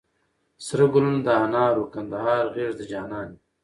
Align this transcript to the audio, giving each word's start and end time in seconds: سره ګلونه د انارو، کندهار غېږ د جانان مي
سره 0.65 0.85
ګلونه 0.93 1.19
د 1.23 1.27
انارو، 1.45 1.83
کندهار 1.93 2.43
غېږ 2.55 2.71
د 2.77 2.81
جانان 2.91 3.27
مي 3.31 3.39